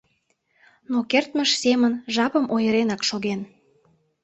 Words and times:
Но 0.91 0.97
кертмыж 1.11 1.49
семын 1.63 1.93
жапым 2.15 2.45
ойыренак 2.55 3.01
шоген. 3.09 3.41